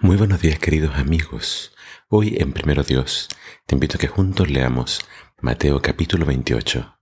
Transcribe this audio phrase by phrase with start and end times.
[0.00, 1.74] Muy buenos días queridos amigos.
[2.08, 3.28] Hoy en Primero Dios
[3.66, 5.00] te invito a que juntos leamos
[5.40, 7.00] Mateo capítulo 28.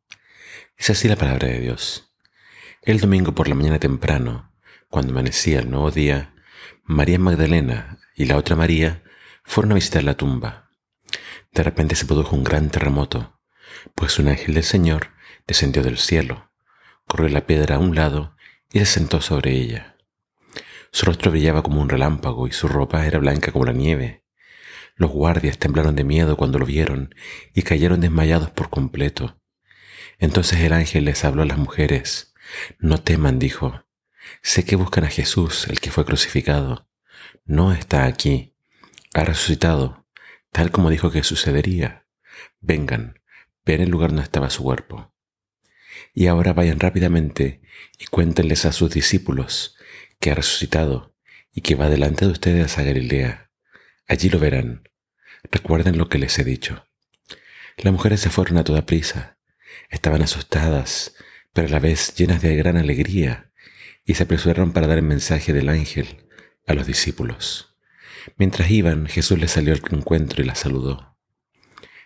[0.79, 2.11] Es así la palabra de Dios.
[2.81, 4.51] El domingo por la mañana temprano,
[4.89, 6.35] cuando amanecía el nuevo día,
[6.85, 9.03] María Magdalena y la otra María
[9.45, 10.71] fueron a visitar la tumba.
[11.53, 13.39] De repente se produjo un gran terremoto,
[13.95, 15.09] pues un ángel del Señor
[15.47, 16.51] descendió del cielo,
[17.07, 18.37] corrió la piedra a un lado
[18.73, 19.96] y se sentó sobre ella.
[20.93, 24.25] Su rostro brillaba como un relámpago y su ropa era blanca como la nieve.
[24.97, 27.15] Los guardias temblaron de miedo cuando lo vieron
[27.55, 29.41] y cayeron desmayados por completo.
[30.19, 32.33] Entonces el ángel les habló a las mujeres.
[32.79, 33.85] No teman, dijo.
[34.43, 36.89] Sé que buscan a Jesús, el que fue crucificado.
[37.45, 38.55] No está aquí.
[39.13, 40.07] Ha resucitado,
[40.51, 42.07] tal como dijo que sucedería.
[42.61, 43.21] Vengan,
[43.65, 45.13] ven el lugar donde estaba su cuerpo.
[46.15, 47.61] Y ahora vayan rápidamente
[47.99, 49.77] y cuéntenles a sus discípulos
[50.21, 51.15] que ha resucitado
[51.53, 53.51] y que va delante de ustedes a Galilea.
[54.07, 54.89] Allí lo verán.
[55.51, 56.87] Recuerden lo que les he dicho.
[57.77, 59.39] Las mujeres se fueron a toda prisa.
[59.91, 61.15] Estaban asustadas,
[61.53, 63.51] pero a la vez llenas de gran alegría,
[64.05, 66.27] y se apresuraron para dar el mensaje del ángel
[66.67, 67.77] a los discípulos.
[68.37, 71.17] Mientras iban, Jesús les salió al encuentro y las saludó.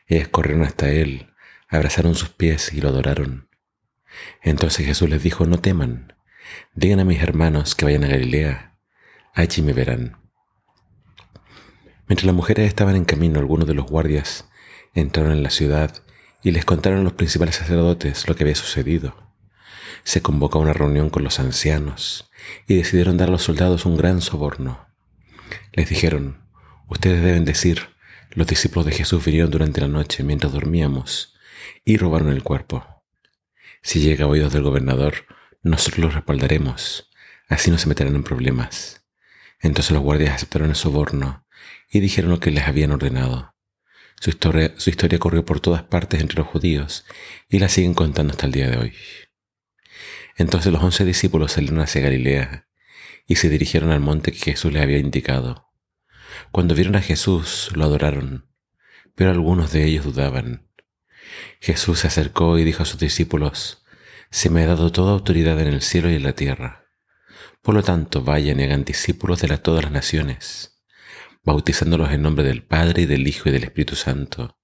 [0.06, 1.32] Ellas corrieron hasta él,
[1.68, 3.48] abrazaron sus pies y lo adoraron.
[4.42, 6.14] Entonces Jesús les dijo, no teman,
[6.74, 8.78] Digan a mis hermanos que vayan a Galilea,
[9.34, 10.16] allí me verán.
[12.08, 14.48] Mientras las mujeres estaban en camino, algunos de los guardias
[14.94, 16.02] entraron en la ciudad
[16.42, 19.14] y les contaron a los principales sacerdotes lo que había sucedido.
[20.02, 22.30] Se convocó una reunión con los ancianos
[22.66, 24.86] y decidieron dar a los soldados un gran soborno.
[25.72, 26.48] Les dijeron,
[26.88, 27.90] ustedes deben decir,
[28.30, 31.34] los discípulos de Jesús vinieron durante la noche mientras dormíamos
[31.84, 33.04] y robaron el cuerpo.
[33.82, 35.26] Si llega a oídos del gobernador,
[35.62, 37.10] nosotros los respaldaremos,
[37.48, 39.04] así no se meterán en problemas.
[39.60, 41.46] Entonces los guardias aceptaron el soborno
[41.90, 43.54] y dijeron lo que les habían ordenado.
[44.20, 47.06] Su historia, corrió por todas partes entre los judíos
[47.48, 48.94] y la siguen contando hasta el día de hoy.
[50.36, 52.68] Entonces los once discípulos salieron hacia Galilea
[53.26, 55.70] y se dirigieron al monte que Jesús les había indicado.
[56.52, 58.50] Cuando vieron a Jesús, lo adoraron,
[59.14, 60.68] pero algunos de ellos dudaban.
[61.60, 63.79] Jesús se acercó y dijo a sus discípulos,
[64.30, 66.86] se me ha dado toda autoridad en el cielo y en la tierra.
[67.62, 70.80] Por lo tanto, vayan y hagan discípulos de todas las naciones,
[71.42, 74.56] bautizándolos en nombre del Padre y del Hijo y del Espíritu Santo.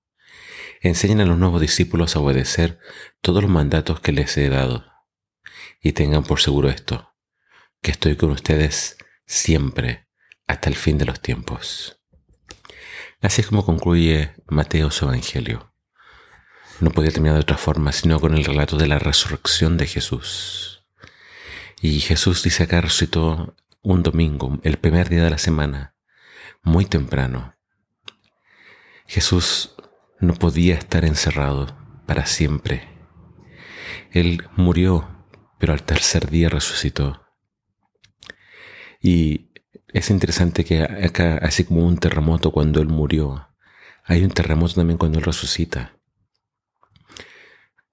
[0.81, 2.79] Enseñen a los nuevos discípulos a obedecer
[3.21, 4.85] todos los mandatos que les he dado.
[5.83, 7.15] Y tengan por seguro esto,
[7.83, 8.97] que estoy con ustedes
[9.27, 10.09] siempre
[10.47, 12.01] hasta el fin de los tiempos.
[13.21, 15.76] Así es como concluye Mateo su Evangelio
[16.81, 20.87] no podía terminar de otra forma sino con el relato de la resurrección de Jesús.
[21.81, 25.95] Y Jesús dice acá resucitó un domingo, el primer día de la semana,
[26.63, 27.55] muy temprano.
[29.07, 29.77] Jesús
[30.19, 31.77] no podía estar encerrado
[32.07, 32.89] para siempre.
[34.11, 35.27] Él murió,
[35.59, 37.23] pero al tercer día resucitó.
[39.01, 39.53] Y
[39.89, 43.49] es interesante que acá, así como un terremoto cuando Él murió,
[44.05, 45.96] hay un terremoto también cuando Él resucita.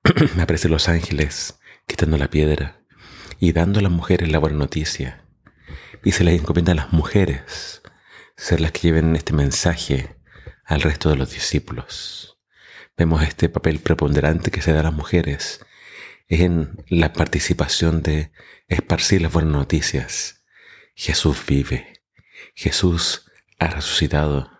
[0.41, 2.81] aparecen los ángeles quitando la piedra
[3.39, 5.23] y dando a las mujeres la buena noticia.
[6.03, 7.81] Y se les encomienda a las mujeres
[8.35, 10.17] ser las que lleven este mensaje
[10.65, 12.37] al resto de los discípulos.
[12.97, 15.65] Vemos este papel preponderante que se da a las mujeres
[16.27, 18.33] en la participación de
[18.67, 20.43] esparcir las buenas noticias.
[20.95, 22.03] Jesús vive,
[22.55, 24.51] Jesús ha resucitado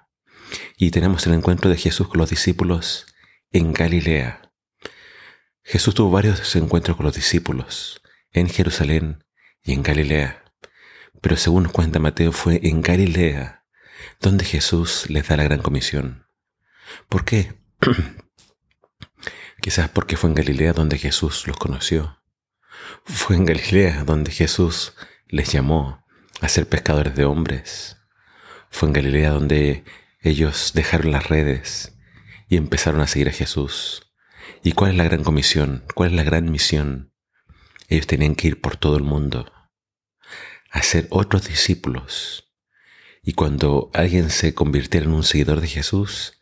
[0.78, 3.08] y tenemos el encuentro de Jesús con los discípulos
[3.52, 4.53] en Galilea
[5.64, 8.02] Jesús tuvo varios encuentros con los discípulos
[8.32, 9.24] en Jerusalén
[9.64, 10.44] y en Galilea,
[11.22, 13.66] pero según nos cuenta Mateo fue en Galilea
[14.20, 16.28] donde Jesús les da la gran comisión.
[17.08, 17.54] ¿Por qué?
[19.62, 22.22] Quizás porque fue en Galilea donde Jesús los conoció.
[23.06, 24.94] Fue en Galilea donde Jesús
[25.28, 26.06] les llamó
[26.42, 27.98] a ser pescadores de hombres.
[28.70, 29.86] Fue en Galilea donde
[30.20, 31.98] ellos dejaron las redes
[32.50, 34.03] y empezaron a seguir a Jesús.
[34.64, 35.84] ¿Y cuál es la gran comisión?
[35.94, 37.14] ¿Cuál es la gran misión?
[37.88, 39.52] Ellos tenían que ir por todo el mundo,
[40.72, 42.52] a ser otros discípulos.
[43.22, 46.40] Y cuando alguien se convirtiera en un seguidor de Jesús,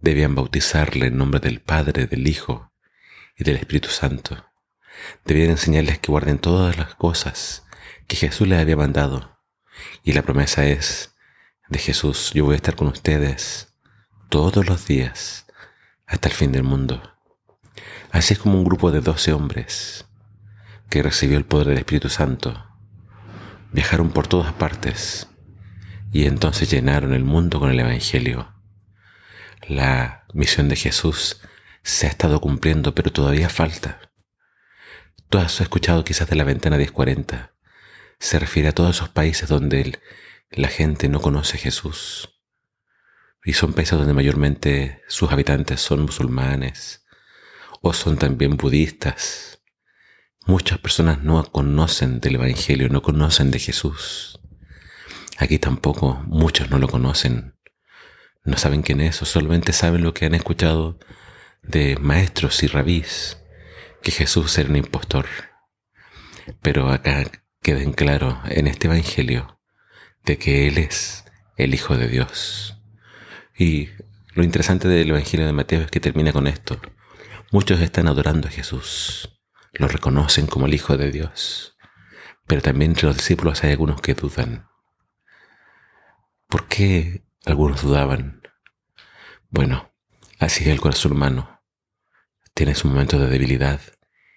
[0.00, 2.72] debían bautizarle en nombre del Padre, del Hijo
[3.36, 4.46] y del Espíritu Santo.
[5.24, 7.64] Debían enseñarles que guarden todas las cosas
[8.06, 9.38] que Jesús les había mandado.
[10.02, 11.14] Y la promesa es
[11.68, 13.74] de Jesús, yo voy a estar con ustedes
[14.30, 15.46] todos los días
[16.06, 17.17] hasta el fin del mundo.
[18.10, 20.06] Así es como un grupo de doce hombres
[20.90, 22.68] que recibió el poder del Espíritu Santo
[23.72, 25.28] viajaron por todas partes
[26.12, 28.54] y entonces llenaron el mundo con el Evangelio.
[29.66, 31.40] La misión de Jesús
[31.82, 34.00] se ha estado cumpliendo, pero todavía falta.
[35.28, 37.52] Tú has escuchado quizás de la ventana 1040.
[38.18, 39.98] Se refiere a todos esos países donde
[40.50, 42.40] la gente no conoce a Jesús.
[43.44, 47.06] Y son países donde mayormente sus habitantes son musulmanes
[47.80, 49.62] o son también budistas.
[50.46, 54.40] Muchas personas no conocen del Evangelio, no conocen de Jesús.
[55.36, 57.54] Aquí tampoco muchos no lo conocen.
[58.44, 60.98] No saben quién es o solamente saben lo que han escuchado
[61.62, 63.38] de maestros y rabís,
[64.02, 65.26] que Jesús era un impostor.
[66.62, 67.24] Pero acá
[67.60, 69.60] queden claro en este Evangelio
[70.24, 71.24] de que Él es
[71.56, 72.80] el Hijo de Dios.
[73.56, 73.90] Y
[74.34, 76.80] lo interesante del Evangelio de Mateo es que termina con esto.
[77.50, 79.40] Muchos están adorando a Jesús,
[79.72, 81.78] lo reconocen como el Hijo de Dios,
[82.46, 84.68] pero también entre los discípulos hay algunos que dudan.
[86.46, 88.42] ¿Por qué algunos dudaban?
[89.48, 89.94] Bueno,
[90.38, 91.62] así es el corazón humano.
[92.52, 93.80] Tienes un momento de debilidad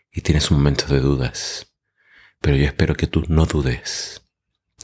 [0.09, 1.73] y tienes un momento de dudas,
[2.39, 4.25] pero yo espero que tú no dudes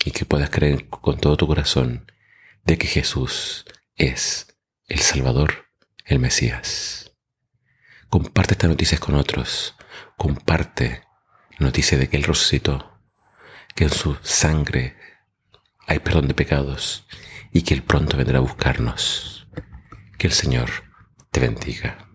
[0.03, 2.12] y que puedas creer con todo tu corazón
[2.65, 3.63] de que Jesús
[3.95, 4.57] es
[4.88, 5.69] el Salvador,
[6.03, 7.06] el Mesías.
[8.09, 9.75] Comparte estas noticias con otros.
[10.15, 11.04] Comparte
[11.59, 13.00] noticia de que Él resucitó,
[13.75, 14.95] que en su sangre
[15.86, 17.06] hay perdón de pecados
[17.51, 19.48] y que Él pronto vendrá a buscarnos.
[20.18, 20.69] Que el Señor
[21.31, 22.06] te bendiga.